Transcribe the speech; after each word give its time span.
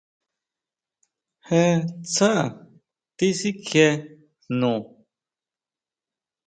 Jé 1.47 1.63
sjá 2.11 2.31
tisikjien 3.17 3.95
jnu. 4.53 4.73